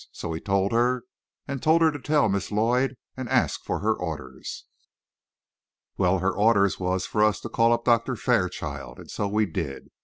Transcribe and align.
So 0.13 0.29
we 0.29 0.41
told 0.41 0.71
her, 0.71 1.03
and 1.47 1.61
told 1.61 1.83
her 1.83 1.91
to 1.91 1.99
tell 1.99 2.27
Miss 2.27 2.51
Lloyd, 2.51 2.97
and 3.15 3.29
ask 3.29 3.61
her 3.67 3.77
for 3.79 3.93
orders. 3.95 4.65
Well, 5.95 6.17
her 6.17 6.31
orders 6.33 6.79
was 6.79 7.05
for 7.05 7.23
us 7.23 7.39
to 7.41 7.49
call 7.49 7.71
up 7.71 7.85
Doctor 7.85 8.15
Fairchild, 8.15 8.97
and 8.97 9.11
so 9.11 9.27
we 9.27 9.45
did. 9.45 9.89